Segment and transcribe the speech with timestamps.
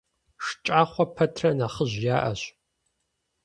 [0.45, 2.41] ШкӀахъуэ пэтрэ нэхъыжь яӀэщ.